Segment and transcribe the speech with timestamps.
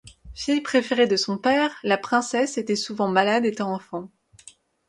[0.33, 4.09] Fille préférée de son père, la princesse était souvent malade étant enfant.